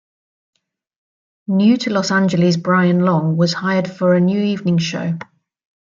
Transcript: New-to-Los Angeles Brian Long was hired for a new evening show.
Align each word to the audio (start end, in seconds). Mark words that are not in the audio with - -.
New-to-Los 1.45 2.09
Angeles 2.09 2.57
Brian 2.57 3.01
Long 3.01 3.37
was 3.37 3.53
hired 3.53 3.87
for 3.87 4.15
a 4.15 4.19
new 4.19 4.41
evening 4.41 4.79
show. 4.79 5.13